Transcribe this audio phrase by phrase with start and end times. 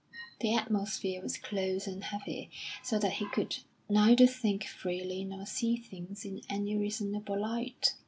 [0.39, 2.49] The atmosphere was close and heavy,
[2.83, 3.57] so that he could
[3.87, 7.93] neither think freely nor see things in any reasonable light.